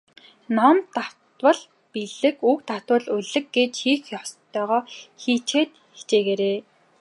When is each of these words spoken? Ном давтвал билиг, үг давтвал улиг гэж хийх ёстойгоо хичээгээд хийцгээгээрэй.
Ном 0.55 0.77
давтвал 0.95 1.59
билиг, 1.93 2.35
үг 2.49 2.59
давтвал 2.69 3.05
улиг 3.17 3.45
гэж 3.55 3.71
хийх 3.81 4.01
ёстойгоо 4.21 4.81
хичээгээд 5.21 5.71
хийцгээгээрэй. 5.95 6.59